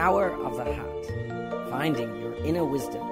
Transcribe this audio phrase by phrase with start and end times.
[0.00, 1.06] power of the heart,
[1.70, 3.02] finding your inner wisdom.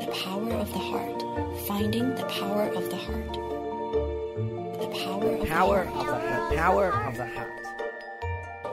[0.00, 1.22] The power of the heart,
[1.66, 3.32] finding the power of the heart.
[4.80, 6.22] The power of Power the of heart.
[6.22, 7.48] the, the power of the heart.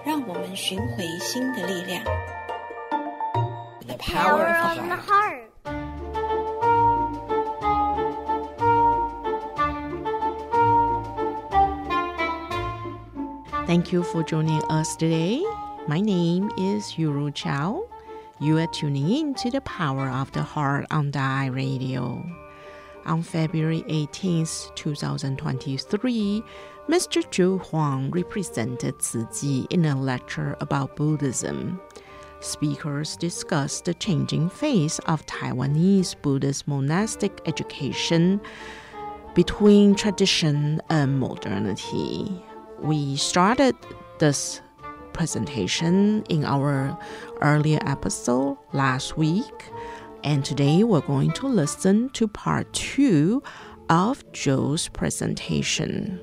[0.05, 2.03] 让我们寻回心的力量。
[3.87, 5.49] The power power of of the the heart.
[5.65, 6.49] heart.
[13.67, 15.43] Thank you for joining us today.
[15.86, 17.86] My name is Yuru Chao.
[18.40, 22.24] You are tuning in to the Power of the Heart on Da Ai Radio.
[23.04, 26.42] On February 18th, 2023,
[26.88, 27.22] Mr.
[27.28, 31.78] Zhu Huang represented Tzu Chi in a lecture about Buddhism.
[32.40, 38.40] Speakers discussed the changing face of Taiwanese Buddhist monastic education
[39.34, 42.42] between tradition and modernity.
[42.80, 43.76] We started
[44.18, 44.62] this
[45.14, 46.98] presentation in our
[47.40, 49.70] earlier episode last week,
[50.22, 53.42] and today we're going to listen to part two
[53.88, 56.20] of Joe's presentation.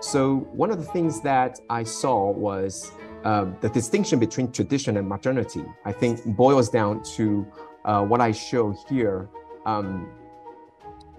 [0.00, 2.92] So one of the things that I saw was
[3.24, 5.64] um, the distinction between tradition and modernity.
[5.84, 7.46] I think boils down to
[7.84, 9.28] uh, what I show here.
[9.64, 10.10] Um,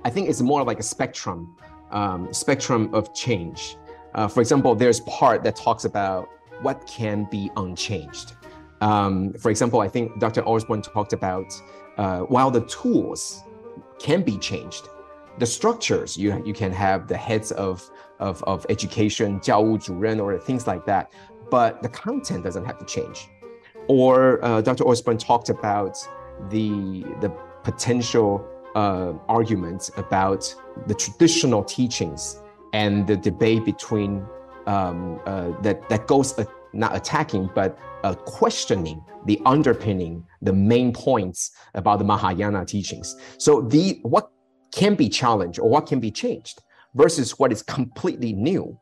[0.05, 1.57] I think it's more like a spectrum,
[1.91, 3.77] um, spectrum of change.
[4.15, 6.29] Uh, for example, there's part that talks about
[6.63, 8.35] what can be unchanged.
[8.81, 10.43] Um, for example, I think Dr.
[10.47, 11.53] Osborne talked about
[11.97, 13.43] uh, while the tools
[13.99, 14.89] can be changed,
[15.39, 20.67] the structures you you can have the heads of of, of education, 教务主任 or things
[20.67, 21.11] like that,
[21.51, 23.29] but the content doesn't have to change.
[23.89, 24.85] Or uh, Dr.
[24.87, 25.97] Osborne talked about
[26.51, 27.31] the the
[27.63, 28.45] potential
[28.76, 30.54] uh, arguments about
[30.88, 32.42] the traditional teachings
[32.74, 34.26] and the debate between
[34.66, 40.92] um, uh, that that goes uh, not attacking but uh, questioning the underpinning, the main
[40.92, 43.16] points about the Mahayana teachings.
[43.38, 44.30] So the what
[44.72, 46.62] can be challenged or what can be changed
[46.96, 48.78] versus what is completely new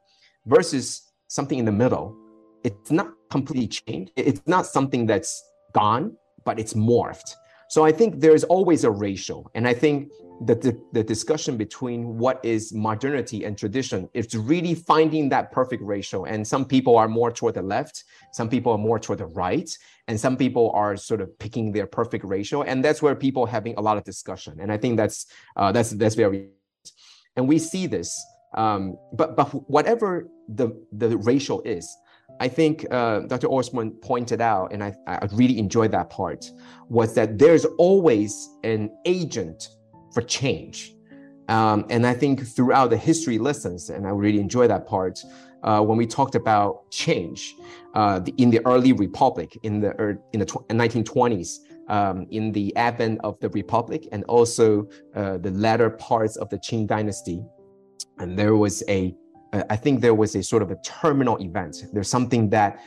[0.46, 2.16] versus something in the middle.
[2.64, 4.12] It's not completely changed.
[4.16, 5.44] It's not something that's
[5.74, 6.16] gone,
[6.46, 7.36] but it's morphed.
[7.72, 9.50] So I think there's always a ratio.
[9.56, 10.12] And I think
[10.42, 15.82] that the, the discussion between what is modernity and tradition is really finding that perfect
[15.82, 16.26] ratio.
[16.26, 19.70] And some people are more toward the left, some people are more toward the right,
[20.10, 22.64] and some people are sort of picking their perfect ratio.
[22.64, 24.60] And that's where people having a lot of discussion.
[24.60, 26.50] And I think that's uh, that's that's very
[27.38, 28.22] and we see this.
[28.58, 31.88] Um, but but whatever the the ratio is,
[32.40, 33.48] I think uh, Dr.
[33.48, 36.50] Osborne pointed out, and I, I really enjoyed that part,
[36.90, 39.70] was that there's always an agent
[40.14, 40.96] for change.
[41.50, 45.20] Um, and I think throughout the history lessons, and I really enjoy that part,
[45.64, 47.56] uh, when we talked about change
[47.94, 52.76] uh, the, in the early republic in the in the tw- 1920s, um, in the
[52.76, 57.44] advent of the republic, and also uh, the latter parts of the Qing dynasty,
[58.18, 59.14] and there was a
[59.54, 61.86] I think there was a sort of a terminal event.
[61.92, 62.80] There's something that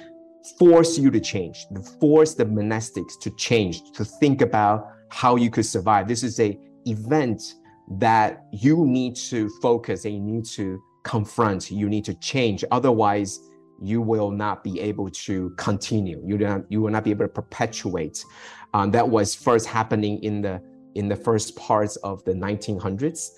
[0.59, 1.67] forced you to change,
[2.01, 6.09] forced the monastics to change, to think about how you could survive.
[6.09, 7.55] This is a event
[7.99, 12.65] that you need to focus and you need to confront, you need to change.
[12.71, 13.41] Otherwise,
[13.83, 16.23] you will not be able to continue.
[16.25, 18.25] You don't, you will not be able to perpetuate.
[18.73, 20.63] Um, that was first happening in the
[20.95, 23.31] in the first parts of the 1900s,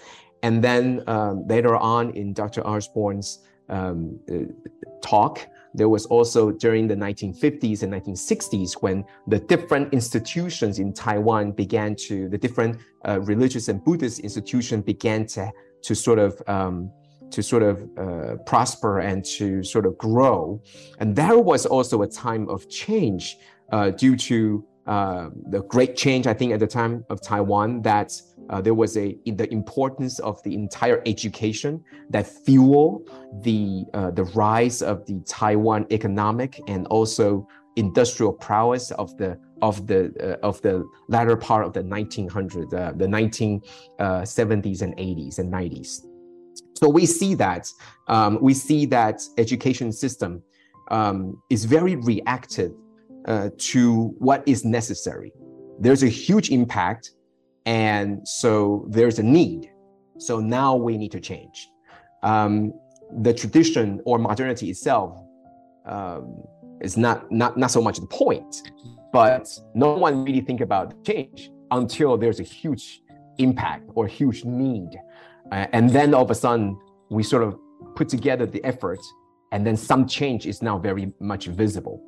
[0.42, 2.66] and then um, later on in Dr.
[2.66, 4.44] Osborne's um, uh,
[5.02, 5.40] talk,
[5.74, 11.94] there was also during the 1950s and 1960s when the different institutions in Taiwan began
[12.06, 15.50] to, the different uh, religious and Buddhist institutions began to,
[15.82, 16.90] to sort of, um,
[17.30, 20.62] to sort of uh, prosper and to sort of grow.
[20.98, 23.36] And there was also a time of change
[23.72, 28.12] uh, due to uh, the great change, I think, at the time of Taiwan, that
[28.50, 33.02] uh, there was a the importance of the entire education that fuel
[33.42, 39.86] the uh, the rise of the Taiwan economic and also industrial prowess of the of
[39.86, 45.52] the uh, of the latter part of the 1900s, uh, the 1970s and 80s and
[45.52, 46.02] 90s.
[46.76, 47.68] So we see that
[48.06, 50.42] um, we see that education system
[50.90, 52.72] um, is very reactive
[53.26, 55.32] uh, to what is necessary.
[55.78, 57.10] There's a huge impact
[57.66, 59.70] and so there's a need.
[60.18, 61.68] So now we need to change.
[62.22, 62.72] Um,
[63.20, 65.20] the tradition or modernity itself
[65.84, 66.42] um,
[66.80, 68.62] is not, not, not so much the point,
[69.12, 73.02] but no one really think about change until there's a huge
[73.38, 74.90] impact or huge need.
[75.52, 76.78] Uh, and then all of a sudden,
[77.10, 77.58] we sort of
[77.94, 78.98] put together the effort,
[79.52, 82.02] and then some change is now very much visible.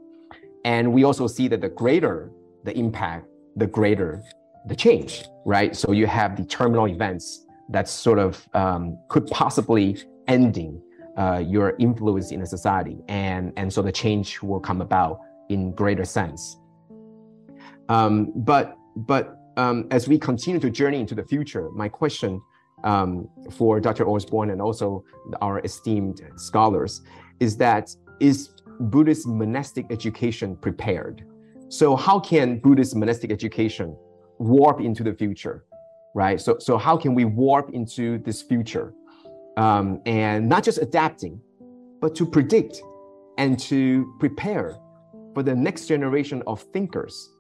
[0.65, 2.31] And we also see that the greater
[2.65, 3.27] the impact,
[3.57, 4.23] the greater
[4.67, 5.75] the change, right?
[5.75, 10.83] So you have the terminal events that sort of um, could possibly ending
[11.17, 15.73] uh, your influence in a society, and and so the change will come about in
[15.73, 16.57] greater sense.
[17.89, 22.41] Um, but but um, as we continue to journey into the future, my question
[22.85, 24.09] um, for Dr.
[24.09, 25.05] Osborne and also
[25.41, 27.01] our esteemed scholars
[27.41, 27.91] is that
[28.21, 31.25] is Buddhist monastic education prepared?
[31.69, 33.97] So how can Buddhist monastic education
[34.39, 35.65] warp into the future,
[36.15, 36.41] right?
[36.41, 38.95] So so how can we warp into this future,
[39.57, 41.41] um, and not just adapting,
[42.01, 42.83] but to predict
[43.39, 44.77] and to prepare
[45.35, 47.31] for the next generation of thinkers.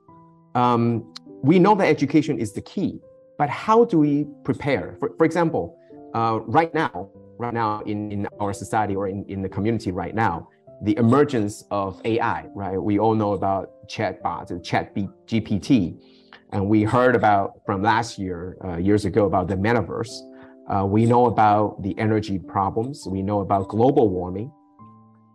[0.55, 1.13] Um,
[1.43, 3.01] we know that education is the key,
[3.39, 4.97] but how do we prepare?
[5.01, 5.79] For, for example,
[6.15, 10.15] uh, right now, right now in, in our society or in, in the community right
[10.15, 10.49] now,
[10.83, 12.81] the emergence of AI, right?
[12.81, 16.01] We all know about chatbots, ChatGPT,
[16.53, 20.13] and we heard about from last year, uh, years ago, about the metaverse.
[20.69, 23.07] Uh, we know about the energy problems.
[23.07, 24.53] We know about global warming.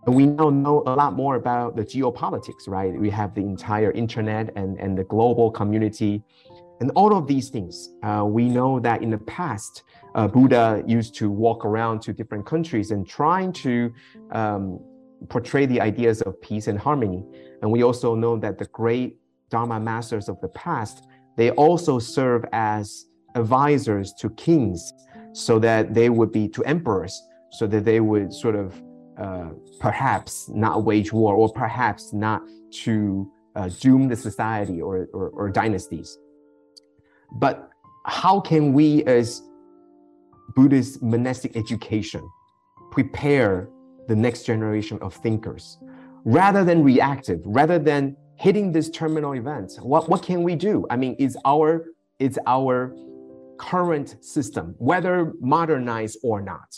[0.05, 2.93] And we now know a lot more about the geopolitics, right?
[2.93, 6.23] We have the entire internet and, and the global community
[6.81, 7.89] and all of these things.
[8.03, 9.83] Uh, we know that in the past,
[10.15, 13.93] uh, Buddha used to walk around to different countries and trying to
[14.31, 14.79] um,
[15.29, 17.23] portray the ideas of peace and harmony.
[17.61, 19.17] And we also know that the great
[19.49, 21.05] Dharma masters of the past,
[21.37, 23.05] they also serve as
[23.35, 24.93] advisors to kings
[25.33, 27.21] so that they would be to emperors,
[27.51, 28.81] so that they would sort of
[29.17, 29.49] uh,
[29.79, 32.41] perhaps not wage war or perhaps not
[32.71, 36.17] to uh, doom the society or, or, or dynasties.
[37.35, 37.69] But
[38.05, 39.43] how can we, as
[40.55, 42.27] Buddhist monastic education,
[42.91, 43.69] prepare
[44.07, 45.77] the next generation of thinkers
[46.25, 49.73] rather than reactive, rather than hitting this terminal event?
[49.81, 50.85] What, what can we do?
[50.89, 51.85] I mean, is our,
[52.19, 52.95] is our
[53.57, 56.75] current system, whether modernized or not,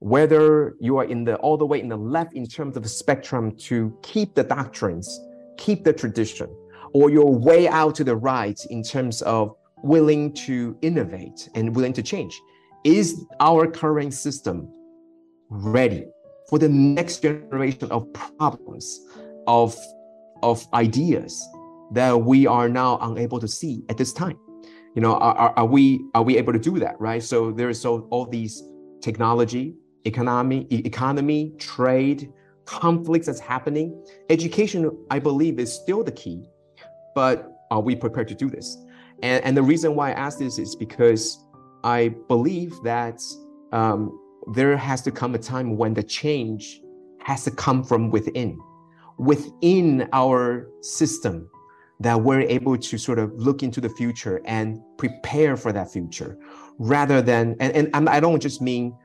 [0.00, 3.56] whether you are in the all the way in the left in terms of spectrum
[3.56, 5.20] to keep the doctrines,
[5.56, 6.48] keep the tradition,
[6.92, 11.92] or you're way out to the right in terms of willing to innovate and willing
[11.92, 12.40] to change.
[12.84, 14.72] Is our current system
[15.50, 16.06] ready
[16.48, 18.06] for the next generation of
[18.38, 19.00] problems,
[19.46, 19.76] of,
[20.42, 21.46] of ideas
[21.92, 24.38] that we are now unable to see at this time?
[24.94, 27.22] You know, are, are, we are we able to do that, right?
[27.22, 28.62] So there is so all these
[29.00, 32.32] technology, economy, economy, trade,
[32.64, 34.02] conflicts that's happening.
[34.28, 36.48] Education, I believe, is still the key,
[37.14, 38.76] but are we prepared to do this?
[39.22, 41.44] And, and the reason why I ask this is because
[41.84, 43.20] I believe that
[43.72, 44.18] um,
[44.54, 46.80] there has to come a time when the change
[47.20, 48.58] has to come from within,
[49.18, 51.48] within our system,
[52.00, 56.38] that we're able to sort of look into the future and prepare for that future
[56.78, 58.96] rather than, and, and I don't just mean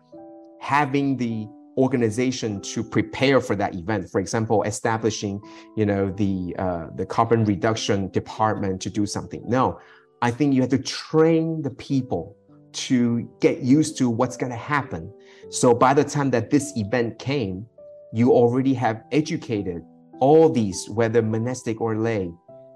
[0.62, 4.08] having the organization to prepare for that event.
[4.12, 5.42] For example establishing
[5.76, 9.42] you know the uh, the carbon reduction department to do something.
[9.48, 9.80] No
[10.24, 12.36] i think you have to train the people
[12.72, 15.14] to get used to what's going to happen
[15.50, 17.66] so by the time that this event came
[18.14, 19.84] you already have educated
[20.20, 22.32] all these whether monastic or lay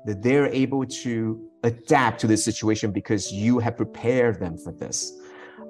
[0.05, 5.13] that they're able to adapt to the situation because you have prepared them for this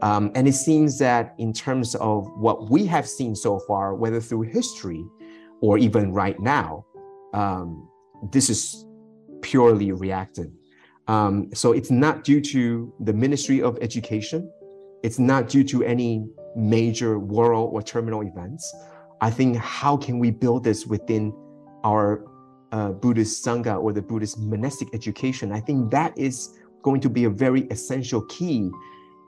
[0.02, 4.22] um, and it seems that in terms of what we have seen so far, whether
[4.22, 5.04] through history
[5.62, 6.86] or even right now,
[7.34, 7.90] um,
[8.32, 8.86] this is
[9.42, 10.52] purely reactive.
[11.08, 14.52] Um, so it's not due to the Ministry of Education.
[15.04, 16.28] It's not due to any
[16.58, 18.74] major world or terminal events.
[19.22, 21.34] I think how can we build this within
[21.84, 22.26] our
[22.72, 25.52] uh, Buddhist Sangha or the Buddhist monastic education?
[25.52, 28.70] I think that is going to be a very essential key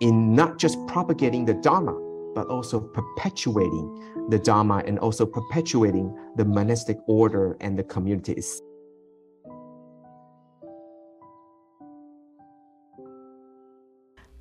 [0.01, 1.93] in not just propagating the Dharma,
[2.35, 8.61] but also perpetuating the Dharma and also perpetuating the monastic order and the communities.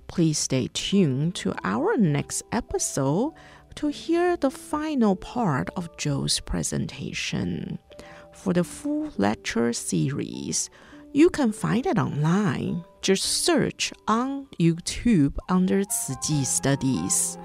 [0.08, 3.34] Please stay tuned to our next episode
[3.76, 7.78] to hear the final part of Joe's presentation.
[8.32, 10.70] For the full lecture series,
[11.12, 12.84] you can find it online.
[13.02, 17.38] Just search on YouTube under Tzu Studies.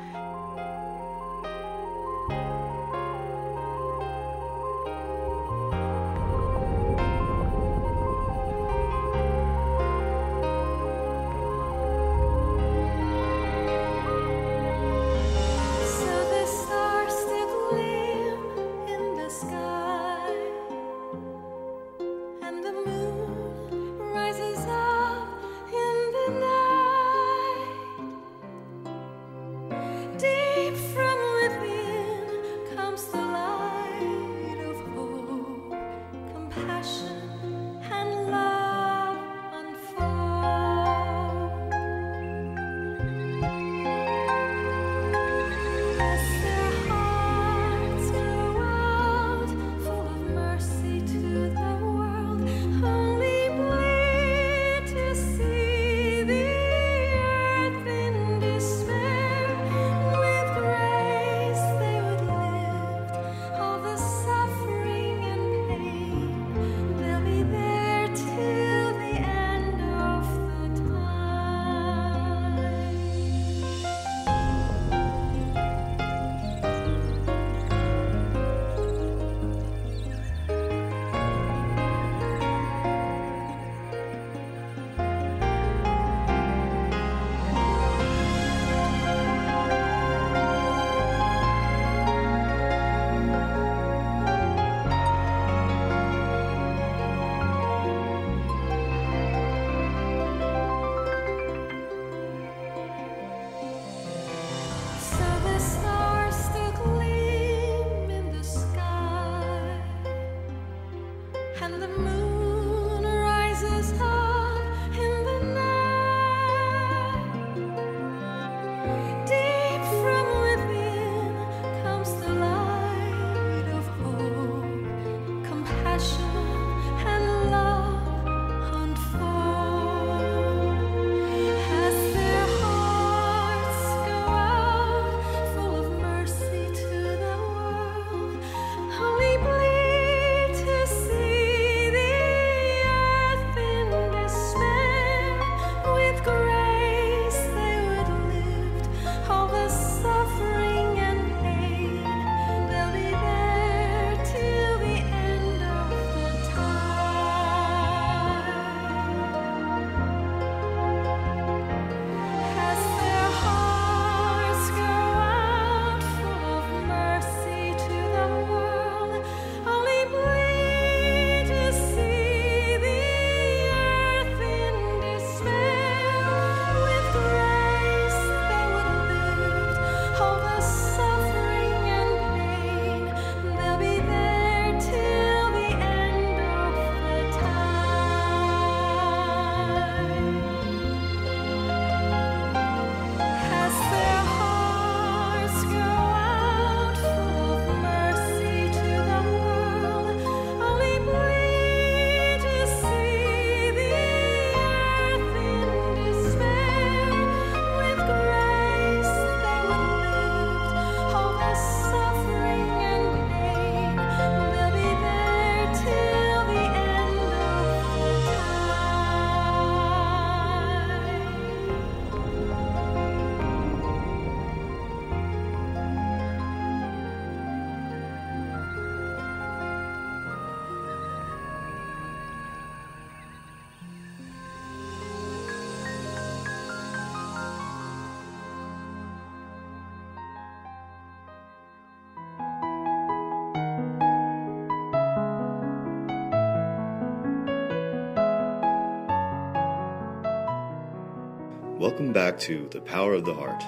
[251.84, 253.62] Welcome back to The Power of the Heart.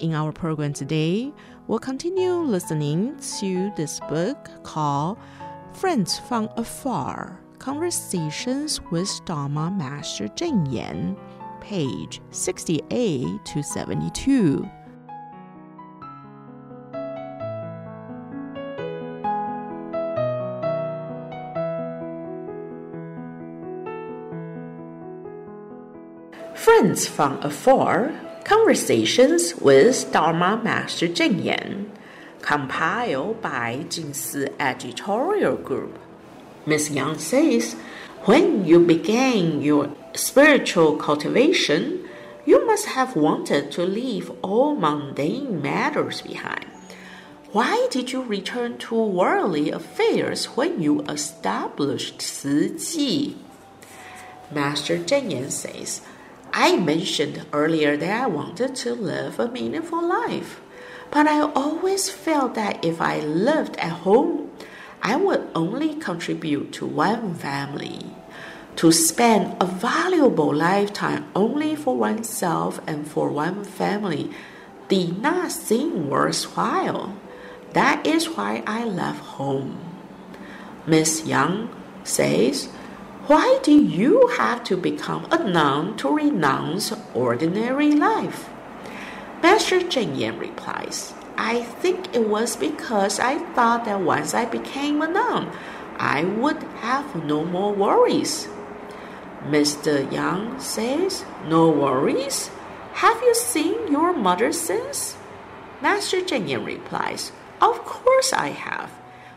[0.00, 1.34] In our program today,
[1.66, 5.18] we'll continue listening to this book called
[5.74, 11.14] Friends from Afar Conversations with Dharma Master Cheng Yen,
[11.60, 14.66] page 68 to 72.
[26.68, 28.12] Friends from Afar
[28.44, 31.90] Conversations with Dharma Master Cheng Yen,
[32.42, 35.98] compiled by Jingsi Editorial Group.
[36.66, 36.90] Ms.
[36.90, 37.72] Yang says,
[38.26, 42.06] when you began your spiritual cultivation,
[42.44, 46.66] you must have wanted to leave all mundane matters behind.
[47.52, 53.32] Why did you return to worldly affairs when you established Chi?
[54.52, 56.02] Master Cheng Yen says,
[56.52, 60.60] I mentioned earlier that I wanted to live a meaningful life,
[61.10, 64.50] but I always felt that if I lived at home,
[65.02, 68.00] I would only contribute to one family.
[68.76, 74.30] To spend a valuable lifetime only for oneself and for one family
[74.88, 77.16] did not seem worthwhile.
[77.72, 79.78] That is why I left home.
[80.86, 81.68] Miss Yang
[82.04, 82.68] says,
[83.28, 88.48] Why do you have to become a nun to renounce ordinary life?
[89.42, 95.02] Master Cheng Yen replies, I think it was because I thought that once I became
[95.02, 95.52] a nun,
[95.98, 98.48] I would have no more worries.
[99.44, 100.10] Mr.
[100.10, 102.48] Yang says, No worries?
[103.04, 105.18] Have you seen your mother since?
[105.82, 108.90] Master Cheng Yen replies, Of course I have.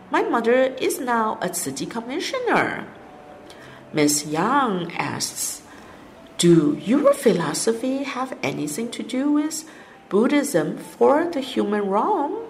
[0.09, 2.87] My mother is now a Tzu Chi commissioner.
[3.93, 5.63] Miss Yang asks,
[6.37, 9.69] Do your philosophy have anything to do with
[10.07, 12.47] Buddhism for the human realm,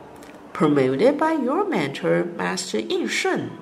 [0.54, 3.58] promoted by your mentor, Master Yin Shun?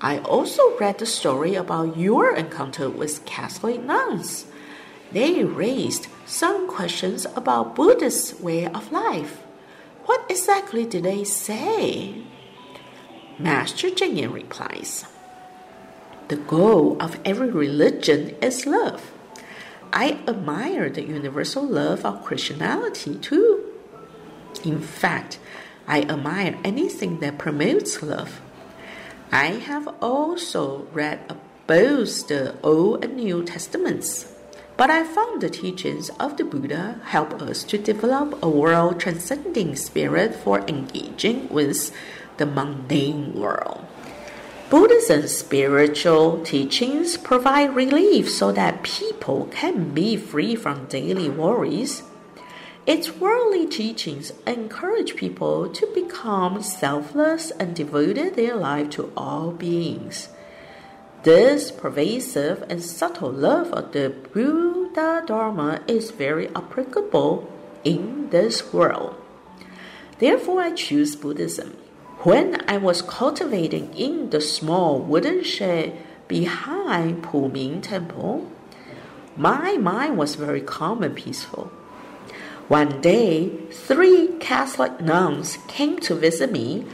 [0.00, 4.46] I also read the story about your encounter with Catholic nuns.
[5.12, 9.42] They raised some questions about Buddhist way of life.
[10.06, 12.24] What exactly did they say?
[13.38, 15.04] Master Cheng Yen replies,
[16.28, 19.12] The goal of every religion is love.
[19.92, 23.64] I admire the universal love of Christianity too.
[24.64, 25.38] In fact,
[25.86, 28.40] I admire anything that promotes love.
[29.30, 34.32] I have also read both the Old and New Testaments,
[34.78, 39.76] but I found the teachings of the Buddha help us to develop a world transcending
[39.76, 41.94] spirit for engaging with
[42.38, 43.84] the mundane world.
[44.70, 52.02] Buddhism's spiritual teachings provide relief so that people can be free from daily worries.
[52.86, 60.30] Its worldly teachings encourage people to become selfless and devote their life to all beings.
[61.24, 67.50] This pervasive and subtle love of the Buddha Dharma is very applicable
[67.84, 69.14] in this world.
[70.18, 71.76] Therefore, I choose Buddhism.
[72.24, 75.92] When I was cultivating in the small wooden shed
[76.26, 78.50] behind Puming Temple,
[79.36, 81.70] my mind was very calm and peaceful.
[82.68, 86.86] One day, three Catholic nuns came to visit me.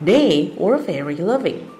[0.00, 1.70] They were very loving.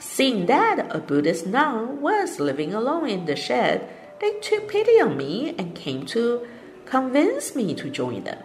[0.00, 3.88] Seeing that a Buddhist nun was living alone in the shed,
[4.20, 6.44] they took pity on me and came to
[6.84, 8.42] convince me to join them.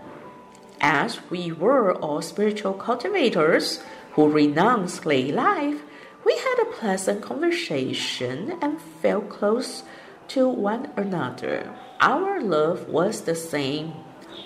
[0.80, 3.82] As we were all spiritual cultivators
[4.16, 5.82] who renounced lay life,
[6.26, 9.84] we had a pleasant conversation and felt close
[10.30, 11.72] to one another.
[12.00, 13.94] Our love was the same,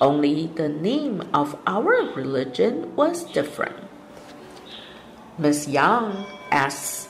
[0.02, 3.76] only the name of our religion was different.
[5.38, 7.08] Miss Yang asks,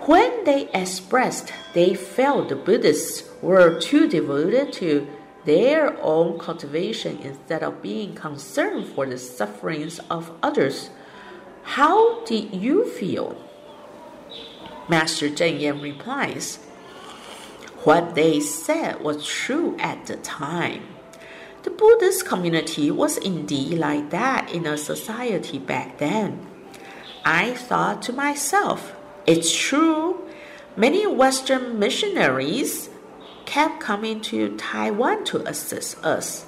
[0.00, 5.06] when they expressed they felt the Buddhists were too devoted to
[5.44, 10.90] their own cultivation instead of being concerned for the sufferings of others,
[11.64, 13.36] how did you feel?
[14.88, 16.56] Master Cheng Yen replies,
[17.84, 20.82] What they said was true at the time.
[21.62, 26.46] The Buddhist community was indeed like that in a society back then.
[27.24, 28.94] I thought to myself,
[29.26, 30.28] it's true,
[30.76, 32.90] many Western missionaries
[33.46, 36.44] kept coming to Taiwan to assist us.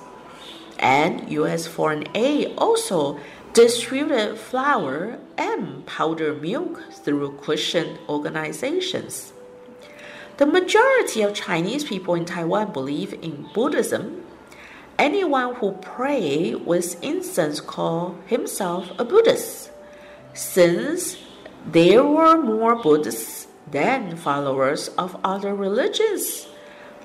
[0.79, 1.67] And U.S.
[1.67, 3.19] Foreign Aid also
[3.57, 9.33] distributed flour and powdered milk through Christian organizations.
[10.37, 14.27] The majority of Chinese people in Taiwan believe in Buddhism.
[14.99, 19.71] Anyone who prays with incense calls himself a Buddhist.
[20.35, 21.17] Since
[21.65, 26.45] there were more Buddhists than followers of other religions,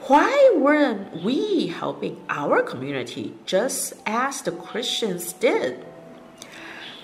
[0.08, 5.86] why weren't we helping our community just as the Christians did?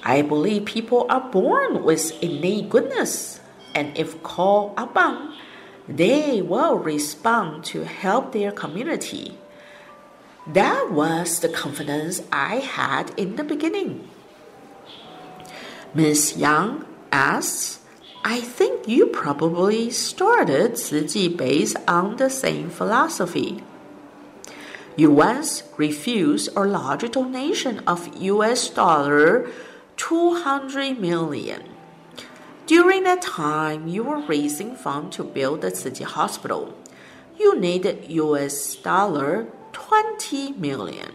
[0.03, 3.39] I believe people are born with innate goodness,
[3.75, 5.35] and if called upon,
[5.87, 9.37] they will respond to help their community.
[10.45, 14.07] That was the confidence I had in the beginning.
[15.93, 17.79] Miss Yang asks,
[18.23, 23.63] I think you probably started Tzu based on the same philosophy.
[24.97, 29.49] You once refused a large donation of US dollar
[29.97, 31.63] 200 million.
[32.65, 36.73] During that time, you were raising funds to build the Tzu Chi Hospital.
[37.37, 41.11] You needed US dollar 20 million,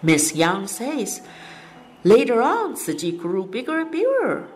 [0.03, 1.21] Miss Yang says,
[2.05, 4.47] later on, Chi grew bigger and bigger.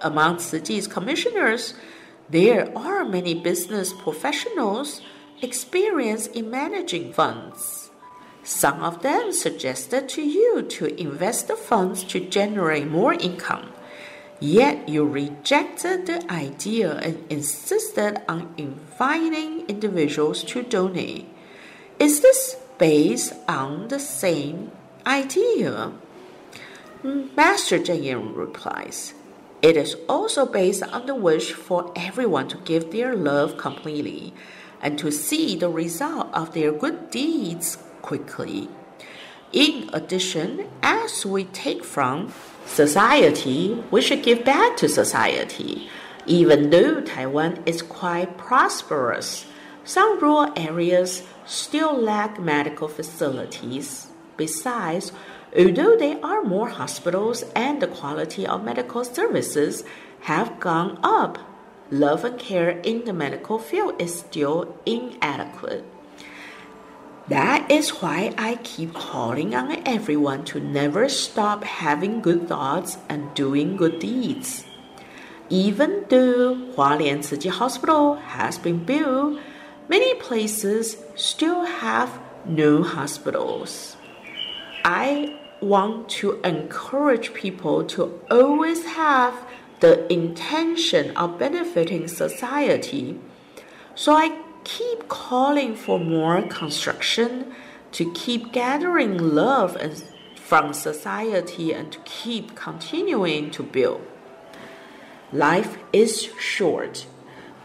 [0.00, 1.74] Among Chi's commissioners,
[2.30, 5.02] there are many business professionals
[5.42, 7.90] experienced in managing funds.
[8.42, 13.72] Some of them suggested to you to invest the funds to generate more income.
[14.40, 21.26] Yet you rejected the idea and insisted on inviting individuals to donate.
[21.98, 24.70] Is this based on the same
[25.06, 25.92] idea?
[27.04, 29.12] Master Cheng Yen replies,
[29.60, 34.32] It is also based on the wish for everyone to give their love completely
[34.80, 38.70] and to see the result of their good deeds quickly.
[39.52, 42.32] In addition, as we take from
[42.64, 45.90] society, we should give back to society.
[46.24, 49.44] Even though Taiwan is quite prosperous,
[49.84, 54.06] some rural areas still lack medical facilities.
[54.38, 55.12] Besides,
[55.56, 59.84] although there are more hospitals and the quality of medical services
[60.22, 61.38] have gone up,
[61.90, 65.84] love and care in the medical field is still inadequate.
[67.28, 73.32] That is why I keep calling on everyone to never stop having good thoughts and
[73.34, 74.66] doing good deeds.
[75.48, 79.40] Even though Hualien Tzu Chi Hospital has been built,
[79.88, 83.96] many places still have no hospitals.
[84.84, 89.46] I want to encourage people to always have
[89.80, 93.18] the intention of benefiting society.
[93.94, 97.54] So I keep calling for more construction,
[97.92, 100.02] to keep gathering love and,
[100.34, 104.04] from society, and to keep continuing to build.
[105.32, 107.06] Life is short.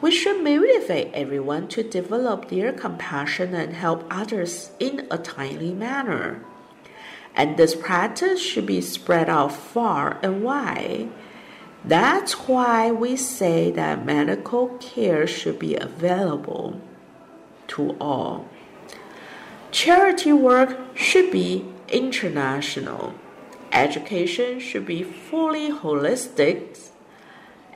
[0.02, 6.46] We should motivate everyone to develop their compassion and help others in a timely manner.
[7.36, 11.10] And this practice should be spread out far and wide.
[11.86, 16.82] That's why we say that medical care should be available
[17.70, 18.50] to all.
[19.72, 23.14] Charity work should be international.
[23.72, 26.90] Education should be fully holistic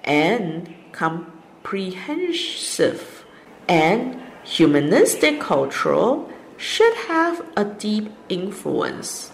[0.03, 3.23] and comprehensive.
[3.69, 6.17] And humanistic culture
[6.57, 9.31] should have a deep influence.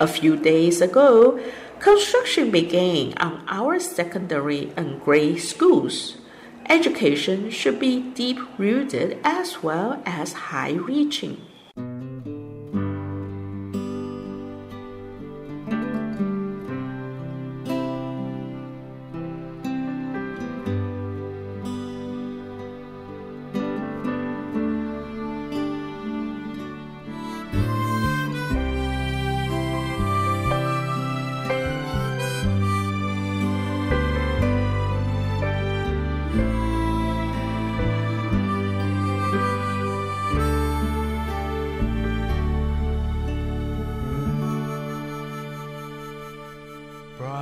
[0.00, 1.38] A few days ago,
[1.78, 6.16] Construction began on our secondary and grade schools.
[6.70, 11.49] Education should be deep rooted as well as high reaching.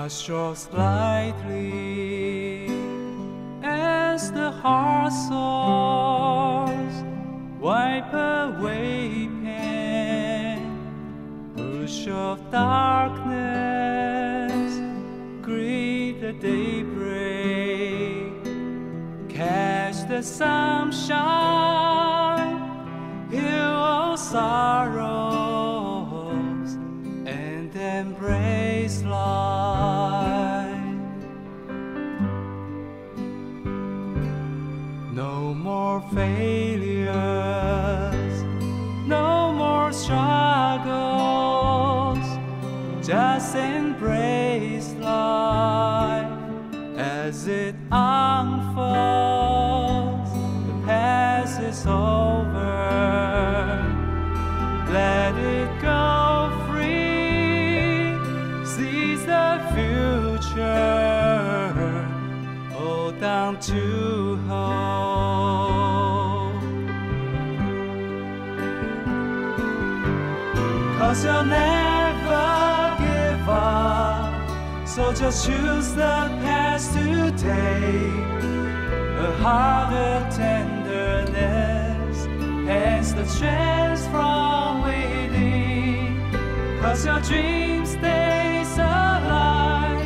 [0.08, 2.64] Brush strokes lightly
[3.62, 6.94] as the heart soars.
[7.60, 10.64] Wipe away pain,
[11.54, 13.28] push off darkness,
[15.42, 18.32] greet the daybreak,
[19.28, 21.18] catch the sunshine,
[23.30, 25.27] heal all sorrows,
[47.28, 48.70] as it unfolds.
[50.66, 52.74] The past is over.
[54.90, 58.16] Let it go free.
[58.64, 60.96] Seize the future.
[62.72, 64.88] Hold on to hope.
[70.98, 71.87] Cause you'll never
[74.98, 77.06] So just choose the past take.
[79.26, 82.26] A heart of tenderness
[82.66, 86.18] has the strength from within.
[86.80, 90.04] Cause your dream stays alive.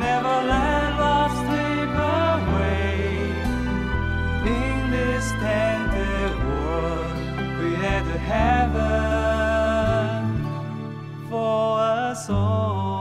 [0.00, 3.30] Never let love slip away.
[4.44, 7.14] In this tender world,
[7.60, 8.90] create a heaven
[11.30, 12.95] for us all.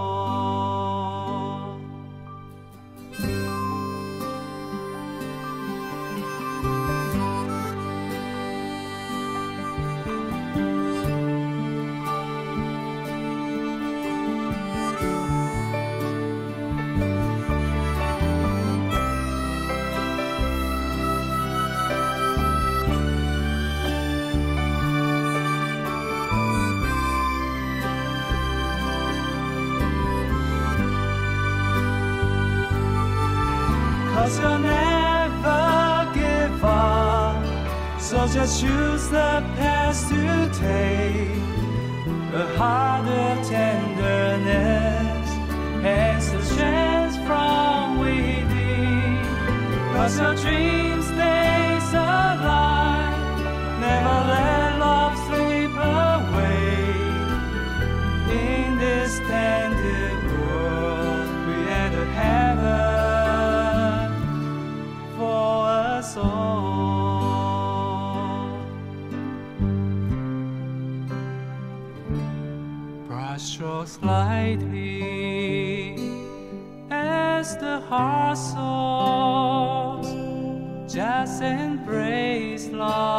[38.46, 40.95] Choose the past to take.
[73.96, 75.96] Strokes lightly
[76.90, 80.08] as the heart soars.
[80.94, 83.15] Just embrace life